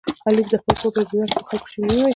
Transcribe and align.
علي 0.27 0.43
د 0.51 0.53
خپل 0.61 0.75
کور 0.81 0.93
په 0.93 0.99
ابتدا 1.01 1.01
کې 1.27 1.33
په 1.37 1.47
خلکو 1.49 1.71
شیریني 1.71 1.93
ووېشله. 1.95 2.09